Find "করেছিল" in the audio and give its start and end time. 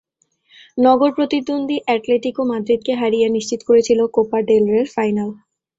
3.67-3.99